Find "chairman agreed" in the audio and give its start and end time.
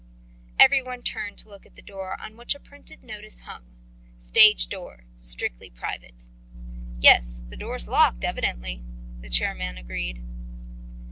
9.29-10.23